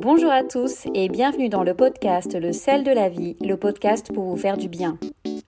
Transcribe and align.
Bonjour 0.00 0.30
à 0.30 0.44
tous 0.44 0.86
et 0.94 1.08
bienvenue 1.08 1.48
dans 1.48 1.64
le 1.64 1.74
podcast 1.74 2.36
Le 2.40 2.52
sel 2.52 2.84
de 2.84 2.92
la 2.92 3.08
vie, 3.08 3.36
le 3.40 3.56
podcast 3.56 4.12
pour 4.14 4.26
vous 4.26 4.36
faire 4.36 4.56
du 4.56 4.68
bien. 4.68 4.96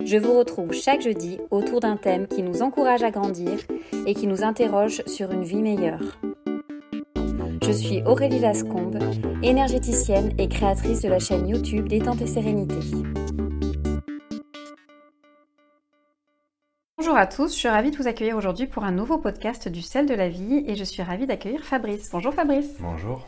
Je 0.05 0.17
vous 0.17 0.37
retrouve 0.37 0.73
chaque 0.73 1.03
jeudi 1.03 1.39
autour 1.53 1.79
d'un 1.79 1.97
thème 1.97 2.27
qui 2.27 2.43
nous 2.43 2.61
encourage 2.61 3.05
à 3.05 3.13
grandir 3.13 3.61
et 4.09 4.15
qui 4.15 4.27
nous 4.27 4.43
interroge 4.43 5.05
sur 5.07 5.31
une 5.31 5.45
vie 5.45 5.63
meilleure. 5.63 6.19
Je 7.65 7.71
suis 7.71 8.03
Aurélie 8.03 8.41
Lascombe, 8.41 8.99
énergéticienne 9.45 10.33
et 10.37 10.49
créatrice 10.49 11.03
de 11.03 11.09
la 11.09 11.21
chaîne 11.21 11.47
YouTube 11.47 11.87
Détente 11.87 12.21
et 12.21 12.27
Sérénité. 12.27 12.75
Bonjour 16.99 17.17
à 17.17 17.29
tous, 17.29 17.55
je 17.55 17.59
suis 17.59 17.69
ravie 17.69 17.93
de 17.93 17.97
vous 17.97 18.09
accueillir 18.09 18.37
aujourd'hui 18.37 18.67
pour 18.67 18.83
un 18.83 18.93
nouveau 18.93 19.19
podcast 19.19 19.69
du 19.69 19.81
sel 19.81 20.07
de 20.07 20.15
la 20.15 20.29
vie 20.29 20.65
et 20.67 20.75
je 20.75 20.83
suis 20.83 21.05
ravie 21.05 21.29
d'accueillir 21.29 21.63
Fabrice. 21.63 22.11
Bonjour 22.11 22.35
Fabrice. 22.35 22.75
Bonjour. 22.81 23.25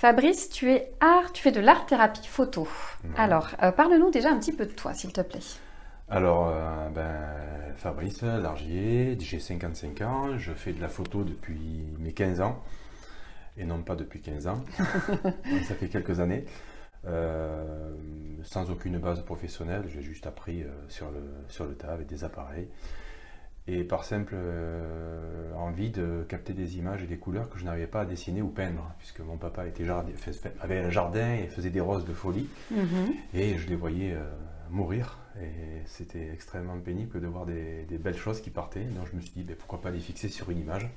Fabrice, 0.00 0.48
tu 0.48 0.70
es 0.70 0.94
art, 1.00 1.30
tu 1.30 1.42
fais 1.42 1.52
de 1.52 1.60
l'art 1.60 1.84
thérapie 1.84 2.26
photo. 2.26 2.66
Alors, 3.18 3.50
euh, 3.62 3.70
parle-nous 3.70 4.10
déjà 4.10 4.30
un 4.30 4.38
petit 4.38 4.50
peu 4.50 4.64
de 4.64 4.72
toi, 4.72 4.94
s'il 4.94 5.12
te 5.12 5.20
plaît. 5.20 5.40
Alors, 6.08 6.48
euh, 6.48 6.88
ben, 6.88 7.74
Fabrice 7.76 8.22
Largier, 8.22 9.18
j'ai 9.20 9.38
55 9.38 10.00
ans, 10.00 10.38
je 10.38 10.54
fais 10.54 10.72
de 10.72 10.80
la 10.80 10.88
photo 10.88 11.22
depuis 11.22 11.84
mes 11.98 12.14
15 12.14 12.40
ans, 12.40 12.64
et 13.58 13.66
non 13.66 13.82
pas 13.82 13.94
depuis 13.94 14.22
15 14.22 14.46
ans, 14.46 14.64
ça 15.68 15.74
fait 15.74 15.88
quelques 15.88 16.18
années, 16.18 16.46
euh, 17.06 17.92
sans 18.42 18.70
aucune 18.70 18.96
base 18.96 19.22
professionnelle, 19.22 19.82
j'ai 19.92 20.00
juste 20.00 20.26
appris 20.26 20.64
sur, 20.88 21.10
le, 21.10 21.20
sur 21.48 21.66
le 21.66 21.74
tas 21.74 21.92
avec 21.92 22.06
des 22.06 22.24
appareils 22.24 22.68
et 23.72 23.84
par 23.84 24.04
simple 24.04 24.34
euh, 24.36 25.52
envie 25.54 25.90
de 25.90 26.24
capter 26.28 26.52
des 26.52 26.76
images 26.78 27.02
et 27.02 27.06
des 27.06 27.18
couleurs 27.18 27.48
que 27.48 27.58
je 27.58 27.64
n'arrivais 27.64 27.86
pas 27.86 28.00
à 28.00 28.04
dessiner 28.04 28.42
ou 28.42 28.48
peindre, 28.48 28.92
puisque 28.98 29.20
mon 29.20 29.36
papa 29.36 29.66
était 29.66 29.84
avait 30.60 30.78
un 30.78 30.90
jardin 30.90 31.34
et 31.34 31.46
faisait 31.46 31.70
des 31.70 31.80
roses 31.80 32.04
de 32.04 32.12
folie, 32.12 32.48
mhm. 32.70 33.14
et 33.34 33.58
je 33.58 33.68
les 33.68 33.76
voyais 33.76 34.14
euh, 34.14 34.24
mourir, 34.70 35.18
et 35.40 35.82
c'était 35.86 36.30
extrêmement 36.32 36.78
pénible 36.78 37.20
de 37.20 37.26
voir 37.26 37.46
des, 37.46 37.86
belles 37.98 38.16
choses 38.16 38.40
qui 38.40 38.50
partaient, 38.50 38.84
donc 38.84 39.06
je 39.10 39.16
me 39.16 39.20
suis 39.20 39.32
dit 39.32 39.42
ben, 39.44 39.56
pourquoi 39.56 39.80
pas 39.80 39.90
les 39.90 40.00
fixer 40.00 40.28
sur 40.28 40.50
une 40.50 40.58
image, 40.58 40.88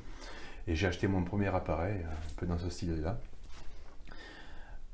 et 0.68 0.76
j'ai 0.76 0.88
acheté 0.88 1.08
mon 1.08 1.24
premier 1.24 1.54
appareil, 1.54 1.98
euh, 1.98 2.12
un 2.12 2.36
peu 2.38 2.46
dans 2.48 2.58
ce 2.58 2.70
style-là, 2.70 3.20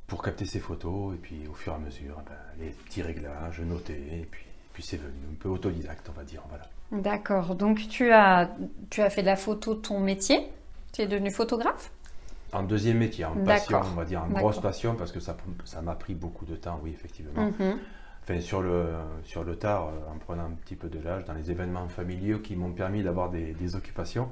pour 0.08 0.22
capter 0.24 0.46
ces 0.46 0.60
photos, 0.60 1.16
et 1.16 1.18
puis 1.18 1.48
au 1.48 1.54
fur 1.54 1.74
et 1.74 1.76
à 1.76 1.80
mesure, 1.80 2.22
ben, 2.26 2.66
les 2.66 2.72
petits 2.72 3.04
réglages, 3.04 3.62
noter, 3.62 4.20
et 4.22 4.28
puis, 4.30 4.46
puis 4.80 4.88
c'est 4.88 4.98
venu, 4.98 5.12
un 5.30 5.36
peu 5.36 5.50
autodidacte 5.50 6.08
on 6.10 6.14
va 6.14 6.24
dire, 6.24 6.42
voilà. 6.48 6.64
D'accord. 7.04 7.56
Donc 7.56 7.86
tu 7.90 8.14
as, 8.14 8.50
tu 8.90 9.02
as 9.02 9.10
fait 9.10 9.24
de 9.24 9.28
la 9.28 9.36
photo 9.36 9.76
ton 9.76 10.00
métier 10.00 10.48
Tu 10.94 11.02
es 11.02 11.08
devenu 11.08 11.32
photographe? 11.32 11.92
En 12.54 12.64
deuxième 12.64 12.98
métier, 12.98 13.26
en 13.26 13.36
passion, 13.44 13.82
on 13.84 13.96
va 13.96 14.06
dire, 14.06 14.24
en 14.24 14.30
grosse 14.30 14.62
passion, 14.62 14.96
parce 14.96 15.12
que 15.12 15.20
ça 15.20 15.36
m'a 15.84 15.96
pris 15.96 16.16
beaucoup 16.16 16.46
de 16.46 16.56
temps, 16.56 16.80
oui, 16.82 16.92
effectivement. 16.92 17.52
Mhm. 17.60 17.78
Enfin, 18.24 18.40
sur 18.40 18.62
le, 18.62 18.88
sur 19.26 19.44
le 19.44 19.58
tard, 19.58 19.90
euh, 19.90 20.14
en 20.16 20.18
prenant 20.18 20.46
un 20.46 20.52
petit 20.52 20.76
peu 20.76 20.88
de 20.88 21.00
l'âge, 21.00 21.26
dans 21.26 21.34
les 21.34 21.52
événements 21.52 21.90
familiaux 21.90 22.40
qui 22.40 22.56
m'ont 22.56 22.72
permis 22.72 23.04
d'avoir 23.04 23.30
des, 23.30 23.54
des, 23.54 23.76
occupations, 23.76 24.30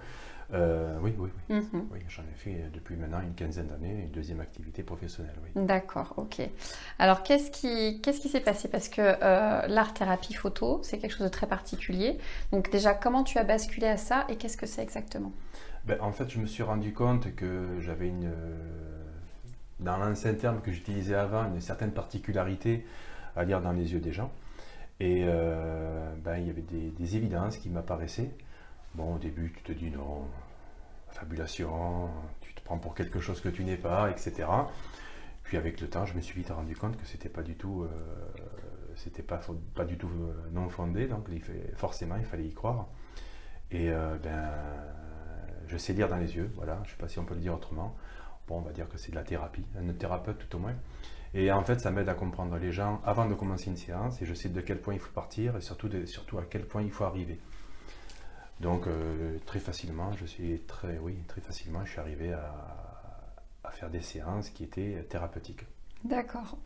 euh, 0.53 0.97
oui, 1.01 1.13
oui, 1.17 1.29
oui. 1.49 1.55
Mhm. 1.55 1.87
oui 1.91 1.99
J'en 2.07 2.23
ai 2.23 2.35
fait 2.37 2.69
depuis 2.73 2.95
maintenant 2.95 3.21
une 3.21 3.33
quinzaine 3.33 3.67
d'années, 3.67 4.03
une 4.03 4.11
deuxième 4.11 4.39
activité 4.39 4.81
professionnelle. 4.81 5.35
Oui. 5.43 5.65
D'accord, 5.65 6.13
ok. 6.17 6.41
Alors, 6.99 7.23
qu'est-ce 7.23 7.51
qui 7.51 7.99
qu'est-ce 8.01 8.21
qui 8.21 8.29
s'est 8.29 8.39
passé? 8.39 8.69
Parce 8.69 8.87
que 8.87 9.01
euh, 9.01 9.67
l'art-thérapie 9.67 10.33
photo, 10.33 10.79
c'est 10.83 10.99
quelque 10.99 11.11
chose 11.11 11.27
de 11.27 11.31
très 11.31 11.47
particulier. 11.47 12.17
Donc, 12.51 12.71
déjà, 12.71 12.93
comment 12.93 13.23
tu 13.23 13.37
as 13.37 13.43
basculé 13.43 13.87
à 13.87 13.97
ça 13.97 14.25
et 14.29 14.37
qu'est-ce 14.37 14.57
que 14.57 14.65
c'est 14.65 14.81
exactement? 14.81 15.33
Ben, 15.85 15.97
En 16.01 16.11
fait, 16.13 16.29
je 16.29 16.39
me 16.39 16.45
suis 16.45 16.63
rendu 16.63 16.93
compte 16.93 17.35
que 17.35 17.79
j'avais 17.81 18.07
une. 18.07 18.25
Euh, 18.25 18.57
dans 19.81 19.97
l'ancien 19.97 20.33
terme 20.33 20.61
que 20.61 20.71
j'utilisais 20.71 21.13
avant, 21.13 21.45
une 21.53 21.61
certaine 21.61 21.91
particularité 21.91 22.83
à 23.35 23.43
lire 23.43 23.61
dans 23.61 23.73
les 23.73 23.93
yeux 23.93 23.99
des 23.99 24.11
gens. 24.11 24.31
Et 24.99 25.23
ben, 25.23 26.37
il 26.39 26.47
y 26.47 26.49
avait 26.49 26.63
des, 26.63 26.89
des 26.89 27.15
évidences 27.15 27.57
qui 27.57 27.69
m'apparaissaient. 27.69 28.31
Bon, 28.95 29.13
au 29.13 29.17
début, 29.19 29.53
tu 29.55 29.61
te 29.61 29.71
dis 29.77 29.91
non, 29.91 30.25
fabulation, 31.19 32.09
tu 32.41 32.53
te 32.53 32.61
prends 32.61 32.77
pour 32.77 32.95
quelque 32.95 33.19
chose 33.19 33.41
que 33.41 33.49
tu 33.49 33.63
n'es 33.63 33.77
pas, 33.77 34.09
etc. 34.09 34.47
Puis 35.43 35.57
avec 35.57 35.81
le 35.81 35.89
temps, 35.89 36.05
je 36.05 36.13
me 36.13 36.21
suis 36.21 36.39
vite 36.39 36.49
rendu 36.49 36.75
compte 36.75 36.97
que 36.97 37.05
c'était 37.05 37.29
pas 37.29 37.41
du 37.41 37.55
tout, 37.55 37.83
euh, 37.83 37.87
c'était 38.95 39.23
pas, 39.23 39.39
pas 39.75 39.85
du 39.85 39.97
tout 39.97 40.09
euh, 40.09 40.33
non 40.51 40.69
fondé, 40.69 41.07
donc 41.07 41.27
forcément, 41.75 42.15
il 42.17 42.25
fallait 42.25 42.45
y 42.45 42.53
croire. 42.53 42.87
Et 43.71 43.89
euh, 43.89 44.17
ben, 44.21 44.49
je 45.67 45.77
sais 45.77 45.93
lire 45.93 46.09
dans 46.09 46.17
les 46.17 46.35
yeux, 46.35 46.51
voilà, 46.55 46.81
je 46.85 46.91
sais 46.91 46.97
pas 46.97 47.07
si 47.07 47.19
on 47.19 47.25
peut 47.25 47.33
le 47.33 47.41
dire 47.41 47.53
autrement. 47.53 47.95
Bon, 48.47 48.57
on 48.57 48.61
va 48.61 48.71
dire 48.71 48.87
que 48.87 48.97
c'est 48.97 49.11
de 49.11 49.15
la 49.15 49.23
thérapie, 49.23 49.65
un 49.77 49.91
thérapeute 49.93 50.37
tout 50.37 50.57
au 50.57 50.59
moins. 50.59 50.75
Et 51.33 51.51
en 51.51 51.63
fait, 51.63 51.79
ça 51.79 51.91
m'aide 51.91 52.07
à 52.07 52.13
comprendre 52.13 52.57
les 52.57 52.71
gens 52.71 53.01
avant 53.05 53.25
de 53.25 53.33
commencer 53.33 53.69
une 53.69 53.77
séance, 53.77 54.21
et 54.21 54.25
je 54.25 54.33
sais 54.33 54.49
de 54.49 54.61
quel 54.61 54.79
point 54.79 54.93
il 54.93 54.99
faut 54.99 55.11
partir, 55.11 55.57
et 55.57 55.61
surtout, 55.61 55.89
surtout 56.05 56.37
à 56.37 56.43
quel 56.49 56.65
point 56.65 56.81
il 56.81 56.91
faut 56.91 57.03
arriver. 57.03 57.39
Donc 58.59 58.87
euh, 58.87 59.37
très 59.45 59.59
facilement, 59.59 60.11
je 60.13 60.25
suis 60.25 60.59
très, 60.67 60.97
oui, 60.99 61.15
très 61.27 61.41
facilement, 61.41 61.85
je 61.85 61.91
suis 61.91 61.99
arrivé 61.99 62.33
à, 62.33 63.71
faire 63.71 63.89
des 63.89 64.01
séances 64.01 64.49
qui 64.49 64.63
étaient 64.63 65.05
thérapeutiques. 65.09 65.65
D'accord. 66.03 66.57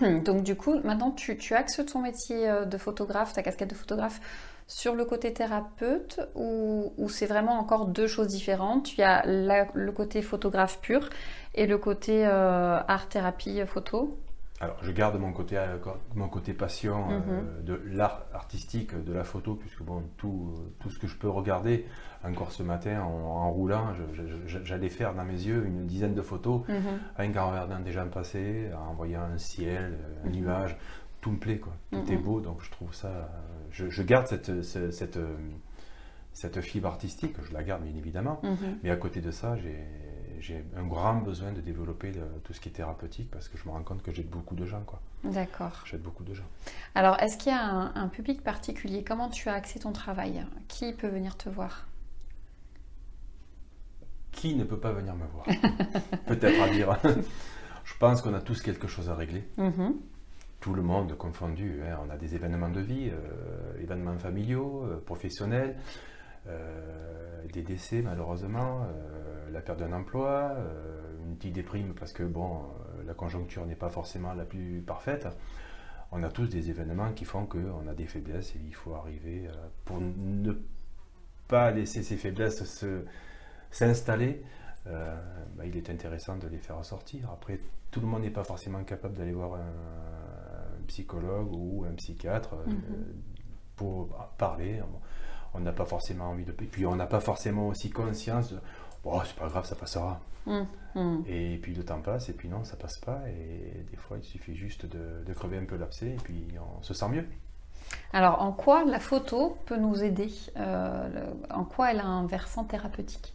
Donc 0.24 0.42
du 0.42 0.56
coup, 0.56 0.78
maintenant 0.80 1.10
tu, 1.10 1.38
tu, 1.38 1.54
axes 1.54 1.80
ton 1.90 2.00
métier 2.00 2.50
euh, 2.50 2.64
de 2.66 2.76
photographe, 2.76 3.32
ta 3.32 3.42
casquette 3.42 3.70
de 3.70 3.74
photographe, 3.74 4.20
sur 4.66 4.94
le 4.94 5.04
côté 5.04 5.32
thérapeute 5.32 6.20
ou, 6.34 6.92
c'est 7.08 7.26
vraiment 7.26 7.58
encore 7.58 7.86
deux 7.86 8.06
choses 8.06 8.28
différentes? 8.28 8.94
Il 8.94 9.00
y 9.00 9.04
a 9.04 9.22
le 9.26 9.90
côté 9.90 10.22
photographe 10.22 10.80
pur 10.80 11.08
et 11.54 11.66
le 11.66 11.78
côté 11.78 12.26
euh, 12.26 12.80
art-thérapie 12.88 13.60
photo? 13.66 14.18
Alors, 14.60 14.76
je 14.82 14.92
garde 14.92 15.18
mon 15.18 15.32
côté, 15.32 15.58
euh, 15.58 15.78
mon 16.14 16.28
côté 16.28 16.54
passion 16.54 17.10
euh, 17.10 17.18
mhm. 17.18 17.64
de 17.64 17.80
l'art 17.86 18.24
artistique, 18.32 18.94
de 18.94 19.12
la 19.12 19.24
photo, 19.24 19.56
puisque 19.56 19.82
bon, 19.82 20.04
tout, 20.16 20.54
tout, 20.78 20.90
ce 20.90 20.98
que 20.98 21.08
je 21.08 21.16
peux 21.16 21.28
regarder, 21.28 21.86
encore 22.22 22.52
ce 22.52 22.62
matin 22.62 23.02
en, 23.02 23.50
roulant, 23.50 23.92
j'allais 24.46 24.88
faire 24.88 25.12
dans 25.14 25.24
mes 25.24 25.32
yeux 25.32 25.64
une 25.66 25.86
dizaine 25.86 26.14
de 26.14 26.22
photos, 26.22 26.62
mm 26.68 26.72
-hmm. 26.72 27.38
en 27.38 27.50
regardant 27.50 27.80
des 27.80 27.92
gens 27.92 28.08
passer, 28.08 28.70
en 28.88 28.94
voyant 28.94 29.22
un 29.22 29.38
ciel, 29.38 29.98
un 30.24 30.28
mhm. 30.28 30.36
nuage, 30.36 30.76
tout 31.20 31.32
me 31.32 31.38
plaît, 31.38 31.58
quoi. 31.58 31.72
Tout 31.90 32.12
est 32.12 32.16
mhm. 32.16 32.22
beau, 32.22 32.40
donc 32.40 32.62
je 32.62 32.70
trouve 32.70 32.94
ça. 32.94 33.10
Je, 33.70 34.02
garde 34.02 34.28
cette, 34.28 34.62
cette, 34.62 35.18
cette, 36.32 36.60
fibre 36.60 36.88
artistique, 36.88 37.34
je 37.42 37.52
la 37.52 37.64
garde 37.64 37.82
bien 37.82 37.96
évidemment, 37.96 38.40
mais 38.82 38.90
à 38.90 38.96
côté 38.96 39.20
de 39.20 39.32
ça, 39.32 39.56
j'ai 39.56 39.84
j'ai 40.44 40.62
un 40.76 40.84
grand 40.84 41.14
besoin 41.14 41.52
de 41.52 41.62
développer 41.62 42.12
tout 42.44 42.52
ce 42.52 42.60
qui 42.60 42.68
est 42.68 42.72
thérapeutique 42.72 43.30
parce 43.30 43.48
que 43.48 43.56
je 43.56 43.64
me 43.64 43.70
rends 43.70 43.82
compte 43.82 44.02
que 44.02 44.12
j'aide 44.12 44.28
beaucoup 44.28 44.54
de 44.54 44.66
gens. 44.66 44.82
Quoi. 44.82 45.00
D'accord. 45.24 45.82
J'aide 45.86 46.02
beaucoup 46.02 46.22
de 46.22 46.34
gens. 46.34 46.44
Alors, 46.94 47.18
est-ce 47.20 47.38
qu'il 47.38 47.50
y 47.50 47.54
a 47.54 47.64
un, 47.64 48.08
public 48.08 48.44
particulier? 48.44 49.02
Comment 49.02 49.30
tu 49.30 49.48
as 49.48 49.54
accès 49.54 49.78
ton 49.78 49.92
travail? 49.92 50.44
Qui 50.68 50.92
peut 50.92 51.08
venir 51.08 51.38
te 51.38 51.48
voir? 51.48 51.86
Qui 54.32 54.54
ne 54.54 54.64
peut 54.64 54.78
pas 54.78 54.92
venir 54.92 55.14
me 55.14 55.26
voir? 55.28 55.46
Peut-être 56.26 56.60
à 56.60 56.68
dire. 56.68 56.98
je 57.84 57.94
pense 57.98 58.20
qu'on 58.20 58.34
a 58.34 58.40
tous 58.42 58.60
quelque 58.60 58.86
chose 58.86 59.08
à 59.08 59.14
régler. 59.14 59.48
Mm-hmm. 59.56 59.94
Tout 60.60 60.74
le 60.74 60.82
monde 60.82 61.16
confondu. 61.16 61.80
Hein. 61.82 62.00
On 62.06 62.10
a 62.10 62.18
des 62.18 62.34
événements 62.34 62.68
de 62.68 62.80
vie, 62.80 63.10
euh, 63.10 63.82
événements 63.82 64.18
familiaux, 64.18 64.84
euh, 64.84 65.02
professionnels. 65.06 65.76
Euh, 66.46 67.46
des 67.52 67.62
décès 67.62 68.02
malheureusement, 68.02 68.82
euh, 68.82 69.50
la 69.50 69.60
perte 69.60 69.78
d'un 69.78 69.92
emploi, 69.92 70.54
euh, 70.56 71.24
une 71.24 71.36
petite 71.36 71.54
déprime 71.54 71.94
parce 71.94 72.12
que 72.12 72.24
bon, 72.24 72.62
la 73.06 73.14
conjoncture 73.14 73.64
n'est 73.64 73.76
pas 73.76 73.90
forcément 73.90 74.34
la 74.34 74.44
plus 74.44 74.82
parfaite. 74.84 75.28
On 76.10 76.22
a 76.22 76.28
tous 76.30 76.48
des 76.48 76.70
événements 76.70 77.12
qui 77.12 77.24
font 77.24 77.46
qu'on 77.46 77.86
a 77.86 77.94
des 77.94 78.06
faiblesses 78.06 78.56
et 78.56 78.60
il 78.66 78.74
faut 78.74 78.94
arriver 78.94 79.48
pour 79.84 80.00
ne 80.00 80.52
pas 81.48 81.70
laisser 81.70 82.02
ces 82.02 82.16
faiblesses 82.16 82.84
s'installer. 83.70 84.42
Bah, 84.86 85.64
il 85.64 85.76
est 85.76 85.90
intéressant 85.90 86.36
de 86.36 86.46
les 86.48 86.58
faire 86.58 86.78
ressortir. 86.78 87.30
Après, 87.32 87.60
tout 87.90 88.00
le 88.00 88.06
monde 88.06 88.22
n'est 88.22 88.30
pas 88.30 88.44
forcément 88.44 88.82
capable 88.84 89.16
d'aller 89.16 89.32
voir 89.32 89.54
un, 89.54 90.86
psychologue 90.86 91.52
ou 91.52 91.84
un 91.88 91.94
psychiatre 91.94 92.54
mm-hmm. 92.54 92.74
pour 93.76 94.08
parler 94.38 94.82
on 95.54 95.60
n'a 95.60 95.72
pas 95.72 95.86
forcément 95.86 96.30
envie 96.30 96.44
de. 96.44 96.52
Et 96.52 96.66
puis 96.66 96.84
on 96.86 96.96
n'a 96.96 97.06
pas 97.06 97.20
forcément 97.20 97.68
aussi 97.68 97.90
conscience 97.90 98.52
de. 98.52 98.58
Bon, 99.02 99.20
c'est 99.24 99.36
pas 99.36 99.48
grave, 99.48 99.64
ça 99.64 99.76
passera. 99.76 100.20
Hum, 100.46 100.66
hum. 100.94 101.24
Et 101.26 101.58
puis 101.62 101.74
le 101.74 101.84
temps 101.84 102.00
passe, 102.00 102.28
et 102.28 102.32
puis 102.32 102.48
non, 102.48 102.64
ça 102.64 102.76
passe 102.76 102.98
pas. 102.98 103.22
Et 103.28 103.84
des 103.90 103.96
fois, 103.96 104.18
il 104.18 104.24
suffit 104.24 104.54
juste 104.54 104.86
de, 104.86 105.32
crever 105.32 105.58
un 105.58 105.64
peu 105.64 105.76
l'abcès, 105.76 106.08
et 106.08 106.16
puis 106.22 106.46
on 106.58 106.82
se 106.82 106.94
sent 106.94 107.08
mieux. 107.08 107.26
Alors, 108.12 108.42
en 108.42 108.52
quoi 108.52 108.84
la 108.84 108.98
photo 108.98 109.58
peut 109.66 109.76
nous 109.76 110.02
aider 110.02 110.30
euh, 110.56 111.32
En 111.50 111.64
quoi 111.64 111.90
elle 111.90 112.00
a 112.00 112.06
un 112.06 112.26
versant 112.26 112.64
thérapeutique? 112.64 113.34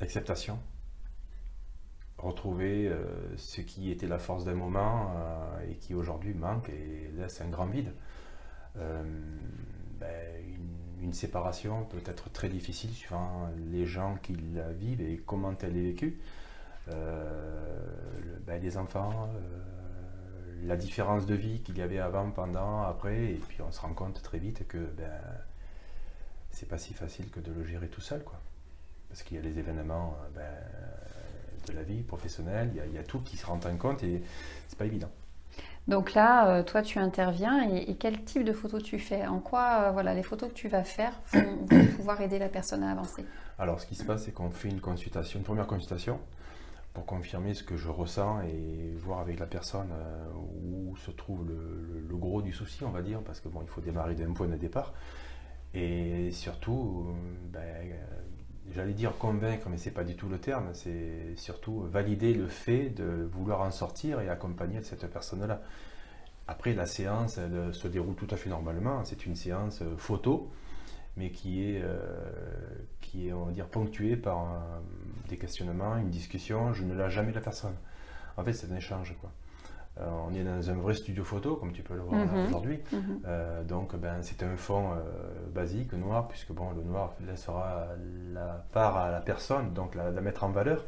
L'acceptation. 0.00 0.58
Retrouver 2.18 2.88
euh, 2.88 3.04
ce 3.36 3.60
qui 3.60 3.90
était 3.90 4.06
la 4.06 4.18
force 4.18 4.44
d'un 4.44 4.54
moment 4.54 5.12
euh, 5.14 5.70
et 5.70 5.76
qui 5.76 5.94
aujourd'hui 5.94 6.34
manque 6.34 6.68
et 6.68 7.10
laisse 7.16 7.40
un 7.40 7.48
grand 7.48 7.66
vide. 7.66 7.92
Ben, 8.74 10.44
une 10.46 10.77
séparation 11.12 11.84
peut 11.84 12.02
être 12.06 12.30
très 12.30 12.48
difficile 12.48 12.92
suivant 12.92 13.48
les 13.70 13.86
gens 13.86 14.16
qui 14.22 14.36
la 14.54 14.72
vivent 14.72 15.00
et 15.00 15.22
comment 15.24 15.54
elle 15.62 15.76
est 15.76 15.82
vécue. 15.82 16.20
ben, 16.86 18.60
des 18.60 18.76
enfants, 18.76 19.28
la 20.64 20.76
différence 20.76 21.26
de 21.26 21.34
vie 21.34 21.60
qu'il 21.60 21.78
y 21.78 21.82
avait 21.82 21.98
avant, 21.98 22.30
pendant, 22.30 22.82
après, 22.82 23.32
et 23.32 23.40
puis 23.48 23.62
on 23.62 23.70
se 23.70 23.80
rend 23.80 23.92
compte 23.94 24.22
très 24.22 24.38
vite 24.38 24.66
que 24.66 24.78
ben, 24.78 25.10
c'est 26.50 26.68
pas 26.68 26.78
si 26.78 26.94
facile 26.94 27.30
que 27.30 27.40
de 27.40 27.52
le 27.52 27.64
gérer 27.64 27.88
tout 27.88 28.00
seul. 28.00 28.22
Parce 29.08 29.22
qu'il 29.22 29.36
y 29.36 29.40
a 29.40 29.42
les 29.42 29.58
événements 29.58 30.16
ben, 30.34 30.42
de 31.66 31.72
la 31.72 31.82
vie 31.82 32.02
professionnelle, 32.02 32.70
il 32.86 32.94
y, 32.94 32.98
a, 32.98 33.02
tout 33.02 33.20
qui 33.20 33.36
se 33.36 33.46
rend 33.46 33.60
en 33.64 33.76
compte 33.76 34.02
et 34.02 34.22
c'est 34.68 34.78
pas 34.78 34.86
évident. 34.86 35.10
Donc 35.88 36.12
là, 36.12 36.50
euh, 36.50 36.62
toi, 36.62 36.82
tu 36.82 36.98
interviens 36.98 37.66
et, 37.70 37.94
quel 37.96 38.22
type 38.22 38.44
de 38.44 38.52
photos 38.52 38.82
tu 38.82 38.98
fais? 38.98 39.26
En 39.26 39.40
quoi, 39.40 39.84
euh, 39.86 39.90
voilà, 39.90 40.12
les 40.14 40.22
photos 40.22 40.50
que 40.50 40.54
tu 40.54 40.68
vas 40.68 40.84
faire 40.84 41.18
vont, 41.32 41.66
pouvoir 41.96 42.20
aider 42.20 42.38
la 42.38 42.50
personne 42.50 42.82
à 42.82 42.92
avancer? 42.92 43.24
Alors, 43.58 43.80
ce 43.80 43.86
qui 43.86 43.94
se 43.94 44.04
passe, 44.04 44.24
c'est 44.24 44.32
qu'on 44.32 44.50
fait 44.50 44.68
une 44.68 44.80
consultation, 44.80 45.38
une 45.38 45.46
première 45.46 45.66
consultation, 45.66 46.20
pour 46.92 47.06
confirmer 47.06 47.54
ce 47.54 47.62
que 47.62 47.78
je 47.78 47.88
ressens 47.88 48.42
et 48.42 48.94
voir 48.98 49.20
avec 49.20 49.40
la 49.40 49.46
personne 49.46 49.88
euh, 49.92 50.26
où 50.62 50.94
se 50.98 51.10
trouve 51.10 51.46
le, 51.48 52.16
gros 52.16 52.42
du 52.42 52.52
souci, 52.52 52.84
on 52.84 52.90
va 52.90 53.00
dire, 53.00 53.20
parce 53.20 53.40
que 53.40 53.48
bon, 53.48 53.60
il 53.62 53.68
faut 53.68 53.80
démarrer 53.80 54.14
d'un 54.14 54.32
point 54.32 54.46
de 54.46 54.56
départ. 54.56 54.92
Et 55.72 56.32
surtout, 56.32 57.06
ben, 57.50 57.94
j'allais 58.74 58.92
dire 58.92 59.16
convaincre, 59.18 59.68
mais 59.68 59.78
c'est 59.78 59.90
pas 59.90 60.04
du 60.04 60.16
tout 60.16 60.28
le 60.28 60.38
terme, 60.38 60.70
c'est 60.72 61.36
surtout 61.36 61.80
valider 61.80 62.34
le 62.34 62.46
fait 62.46 62.90
de 62.90 63.28
vouloir 63.32 63.60
en 63.62 63.70
sortir 63.70 64.20
et 64.20 64.28
accompagner 64.28 64.82
cette 64.82 65.06
personne-là. 65.10 65.62
Après, 66.46 66.74
la 66.74 66.86
séance, 66.86 67.38
elle 67.38 67.74
se 67.74 67.88
déroule 67.88 68.14
tout 68.14 68.28
à 68.30 68.36
fait 68.36 68.48
normalement. 68.48 69.04
C'est 69.04 69.26
une 69.26 69.36
séance 69.36 69.82
photo, 69.98 70.50
mais 71.16 71.30
qui 71.30 71.62
est, 71.62 71.82
euh, 71.82 71.98
qui 73.00 73.28
est 73.28 73.32
on 73.34 73.46
va 73.46 73.52
dire, 73.52 73.66
ponctuée 73.66 74.16
par 74.16 74.58
des 75.28 75.36
questionnements, 75.36 75.98
une 75.98 76.10
discussion. 76.10 76.72
Je 76.72 76.84
ne 76.84 76.94
lâche 76.94 77.12
jamais 77.12 77.32
la 77.32 77.42
personne. 77.42 77.74
En 78.38 78.44
fait, 78.44 78.54
c'est 78.54 78.72
un 78.72 78.76
échange. 78.76 79.14
Euh, 80.00 80.06
on 80.28 80.34
est 80.34 80.44
dans 80.44 80.70
un 80.70 80.74
vrai 80.74 80.94
studio 80.94 81.24
photo, 81.24 81.56
comme 81.56 81.72
tu 81.72 81.82
peux 81.82 81.94
le 81.94 82.02
voir 82.02 82.24
mhm. 82.24 82.46
aujourd'hui. 82.46 82.78
Mhm. 82.92 83.20
Euh, 83.26 83.64
donc, 83.64 83.96
ben, 83.96 84.22
c'est 84.22 84.42
un 84.42 84.56
fond 84.56 84.92
euh, 84.92 84.96
basique, 85.52 85.92
noir, 85.92 86.28
puisque 86.28 86.52
bon, 86.52 86.70
le 86.70 86.82
noir 86.82 87.14
laissera 87.26 87.88
la 88.32 88.64
part 88.72 88.96
à 88.96 89.10
la 89.10 89.20
personne, 89.20 89.72
donc 89.72 89.94
la, 89.94 90.10
mettre 90.20 90.44
en 90.44 90.50
valeur, 90.50 90.84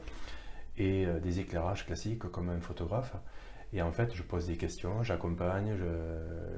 et 0.76 1.06
des 1.22 1.40
éclairages 1.40 1.84
classiques 1.84 2.20
comme 2.30 2.48
un 2.48 2.60
photographe. 2.60 3.14
Et 3.72 3.82
en 3.82 3.92
fait, 3.92 4.14
je 4.14 4.22
pose 4.22 4.46
des 4.46 4.56
questions, 4.56 5.02
j'accompagne, 5.02 5.74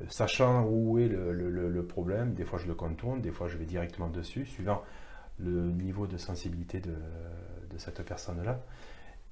sachant 0.08 0.64
où 0.64 0.98
est 0.98 1.08
le, 1.08 1.84
problème. 1.86 2.32
Des 2.34 2.44
fois, 2.44 2.58
je 2.58 2.68
le 2.68 2.74
contourne, 2.74 3.20
des 3.20 3.32
fois, 3.32 3.48
je 3.48 3.56
vais 3.56 3.64
directement 3.64 4.08
dessus, 4.08 4.46
suivant 4.46 4.82
le 5.40 5.72
niveau 5.72 6.06
de 6.06 6.18
sensibilité 6.18 6.80
de 6.80 7.78
cette 7.78 8.02
personne-là. 8.02 8.60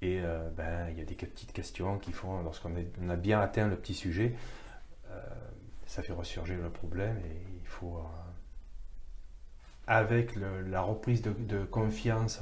Et 0.02 0.20
euh, 0.20 0.48
ben, 0.56 0.88
il 0.90 0.98
y 0.98 1.02
a 1.02 1.04
des 1.04 1.14
petites 1.14 1.52
questions 1.52 1.98
qui 1.98 2.12
font, 2.12 2.42
lorsqu'on 2.42 2.72
a 3.08 3.16
bien 3.16 3.40
atteint 3.40 3.68
le 3.68 3.76
petit 3.76 3.94
sujet, 3.94 4.34
euh, 5.10 5.20
ça 5.86 6.02
fait 6.02 6.14
ressurgir 6.14 6.58
le 6.58 6.70
problème 6.70 7.18
et 7.18 7.36
il 7.60 7.66
faut, 7.66 7.98
euh, 7.98 8.02
avec 9.86 10.36
la 10.36 10.80
reprise 10.80 11.20
de, 11.22 11.64
confiance 11.64 12.40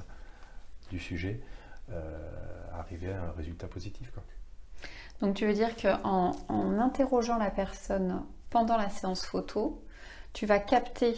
du 0.90 0.98
sujet, 0.98 1.40
arriver 2.72 3.12
à 3.12 3.22
un 3.22 3.32
résultat 3.32 3.66
positif. 3.66 4.12
Donc 5.20 5.34
tu 5.34 5.46
veux 5.46 5.54
dire 5.54 5.74
qu'en 5.74 6.32
en 6.48 6.78
interrogeant 6.78 7.38
la 7.38 7.50
personne 7.50 8.22
pendant 8.50 8.76
la 8.76 8.90
séance 8.90 9.24
photo, 9.24 9.82
tu 10.34 10.44
vas 10.46 10.58
capter 10.58 11.14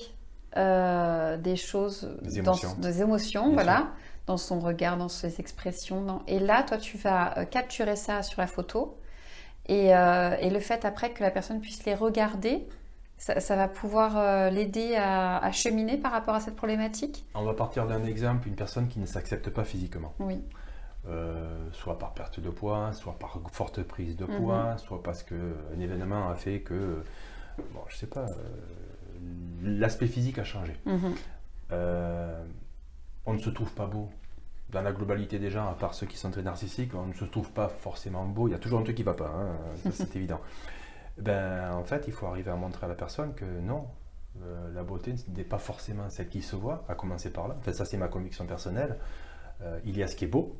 des 0.54 1.56
choses, 1.56 2.16
des 2.22 2.38
émotions, 2.38 2.74
des 2.76 3.02
émotions 3.02 3.52
voilà, 3.52 3.92
dans 4.30 4.36
son 4.36 4.60
regard, 4.60 4.96
dans 4.96 5.08
ses 5.08 5.40
expressions. 5.40 6.22
Et 6.28 6.38
là, 6.38 6.62
toi, 6.62 6.76
tu 6.76 6.96
vas 6.96 7.36
euh, 7.36 7.44
capturer 7.44 7.96
ça 7.96 8.22
sur 8.22 8.40
la 8.40 8.46
photo. 8.46 8.96
Euh, 9.68 10.36
et, 10.40 10.50
le 10.50 10.60
fait 10.60 10.84
après 10.84 11.10
que 11.10 11.22
la 11.22 11.32
personne 11.32 11.60
puisse 11.60 11.84
les 11.84 11.96
regarder, 11.96 12.68
ça, 13.18 13.56
va 13.56 13.66
pouvoir 13.66 14.16
euh, 14.16 14.50
l'aider 14.50 14.94
à, 14.96 15.50
cheminer 15.50 15.96
par 15.96 16.12
rapport 16.12 16.34
à 16.34 16.40
cette 16.40 16.54
problématique? 16.54 17.26
On 17.34 17.44
va 17.44 17.54
partir 17.54 17.88
d'un 17.88 18.04
exemple, 18.04 18.46
une 18.46 18.54
personne 18.54 18.86
qui 18.86 19.00
ne 19.00 19.06
s'accepte 19.06 19.50
pas 19.50 19.64
physiquement. 19.64 20.14
Oui. 20.20 20.40
soit 21.72 21.98
par 21.98 22.14
perte 22.14 22.38
de 22.38 22.50
poids, 22.50 22.92
soit 22.92 23.18
par 23.18 23.40
forte 23.50 23.82
prise 23.82 24.16
de 24.16 24.26
poids, 24.26 24.72
mhm. 24.72 24.78
soit 24.78 25.02
parce 25.02 25.24
qu'un 25.24 25.80
événement 25.80 26.30
a 26.30 26.36
fait 26.36 26.60
que, 26.60 27.04
bon, 27.74 27.80
je 27.88 27.96
sais 27.96 28.06
pas, 28.06 28.26
l'aspect 29.62 30.06
physique 30.06 30.38
a 30.38 30.44
changé. 30.44 30.76
Mhm. 30.86 31.14
on 33.26 33.34
ne 33.34 33.38
se 33.38 33.50
trouve 33.50 33.72
pas 33.72 33.86
beau 33.86 34.08
dans 34.70 34.82
la 34.82 34.92
globalité 34.92 35.38
des 35.38 35.50
gens, 35.50 35.68
à 35.68 35.74
part 35.74 35.94
ceux 35.94 36.06
qui 36.06 36.16
sont 36.16 36.30
très 36.30 36.42
narcissiques, 36.42 36.94
on 36.94 37.06
ne 37.06 37.12
se 37.12 37.24
trouve 37.24 37.50
pas 37.50 37.68
forcément 37.68 38.24
beau. 38.24 38.48
Il 38.48 38.52
y 38.52 38.54
a 38.54 38.58
toujours 38.58 38.80
un 38.80 38.82
truc 38.82 38.96
qui 38.96 39.02
ne 39.02 39.06
va 39.06 39.14
pas, 39.14 39.32
hein, 39.34 39.56
c'est 39.92 40.14
évident. 40.16 40.40
Ben, 41.18 41.72
en 41.72 41.84
fait, 41.84 42.04
il 42.06 42.12
faut 42.12 42.26
arriver 42.26 42.50
à 42.50 42.56
montrer 42.56 42.86
à 42.86 42.88
la 42.88 42.94
personne 42.94 43.34
que 43.34 43.44
non, 43.44 43.86
euh, 44.42 44.72
la 44.72 44.82
beauté 44.82 45.14
n'est 45.36 45.44
pas 45.44 45.58
forcément 45.58 46.08
celle 46.08 46.28
qui 46.28 46.42
se 46.42 46.56
voit, 46.56 46.84
à 46.88 46.94
commencer 46.94 47.32
par 47.32 47.48
là. 47.48 47.54
En 47.58 47.62
fait, 47.62 47.72
ça, 47.72 47.84
c'est 47.84 47.98
ma 47.98 48.08
conviction 48.08 48.46
personnelle. 48.46 48.98
Euh, 49.62 49.78
il 49.84 49.96
y 49.98 50.02
a 50.02 50.06
ce 50.06 50.16
qui 50.16 50.24
est 50.24 50.28
beau, 50.28 50.56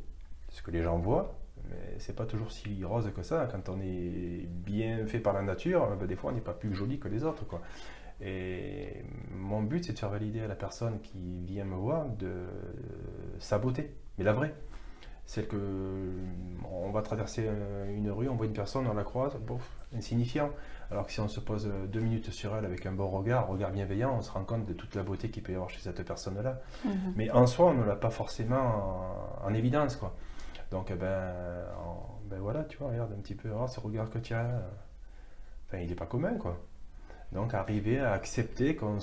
ce 0.51 0.63
que 0.63 0.71
les 0.71 0.83
gens 0.83 0.99
voient, 0.99 1.37
mais 1.69 1.97
c'est 1.99 2.17
pas 2.17 2.27
toujours 2.27 2.51
si 2.51 2.85
rose 2.85 3.11
que 3.15 3.23
ça. 3.23 3.49
Quand 3.51 3.69
on 3.69 3.81
est 3.81 4.47
bien 4.49 5.07
fait 5.07 5.21
par 5.21 5.33
la 5.33 5.43
nature, 5.43 5.97
ben, 5.97 6.07
des 6.07 6.17
fois, 6.17 6.33
on 6.33 6.35
n'est 6.35 6.41
pas 6.41 6.53
plus 6.53 6.75
joli 6.75 6.99
que 6.99 7.09
les 7.09 7.25
autres. 7.25 7.47
Quoi. 7.47 7.61
Et 8.23 9.03
mon 9.35 9.63
but, 9.63 9.85
c'est 9.85 9.93
de 9.95 9.99
faire 9.99 10.11
valider 10.11 10.41
à 10.41 10.49
la 10.49 10.55
personne 10.55 11.01
qui 11.01 11.45
vient 11.47 11.65
me 11.65 11.77
voir 11.77 12.07
de 12.07 12.47
sa 13.39 13.59
beauté, 13.59 13.95
mais 14.19 14.25
la 14.25 14.33
vraie. 14.33 14.55
Celle 15.25 15.47
que 15.47 15.57
on 16.71 16.91
va 16.91 17.03
traverser 17.03 17.49
une 17.89 18.11
rue, 18.11 18.29
on 18.29 18.35
voit 18.35 18.47
une 18.47 18.53
personne, 18.53 18.87
on 18.89 18.95
la 18.95 19.05
croise, 19.05 19.37
bof, 19.37 19.63
insignifiant. 19.97 20.51
Alors 20.91 21.07
que 21.07 21.13
si 21.13 21.21
on 21.21 21.29
se 21.29 21.39
pose 21.39 21.71
deux 21.87 22.01
minutes 22.01 22.31
sur 22.31 22.57
elle 22.57 22.65
avec 22.65 22.85
un 22.85 22.91
bon 22.91 23.09
regard, 23.09 23.45
un 23.45 23.53
regard 23.53 23.71
bienveillant, 23.71 24.17
on 24.17 24.23
se 24.23 24.33
rend 24.33 24.43
compte 24.43 24.67
de 24.67 24.73
toute 24.73 24.97
la 24.97 25.05
beauté 25.05 25.31
qu'il 25.31 25.45
peut 25.45 25.53
y 25.53 25.55
avoir 25.55 25.71
chez 25.71 25.79
cette 25.79 26.03
personne-là. 26.03 26.61
Mhm. 26.85 27.13
Mais 27.15 27.31
en 27.31 27.47
soi, 27.47 27.67
on 27.67 27.75
ne 27.75 27.85
l'a 27.85 27.95
pas 27.95 28.11
forcément 28.11 29.39
en, 29.45 29.55
évidence, 29.55 29.95
quoi. 29.95 30.17
Donc, 30.73 30.91
eh 30.91 30.97
ben, 30.97 31.33
ben 32.25 32.41
voilà, 32.41 32.65
tu 32.65 32.79
vois, 32.79 32.89
regarde 32.91 33.13
un 33.13 33.21
petit 33.21 33.37
peu, 33.37 33.51
oh, 33.57 33.69
ce 33.69 33.79
regard 33.79 34.11
que 34.11 34.19
tu 34.19 34.35
as, 34.35 34.63
enfin, 35.69 35.79
il 35.79 35.89
n'est 35.89 35.95
pas 35.95 36.07
commun, 36.07 36.35
quoi. 36.35 36.61
Donc 37.33 37.55
arriver 37.55 38.01
à 38.01 38.13
accepter 38.13 38.75
qu'on 38.75 38.99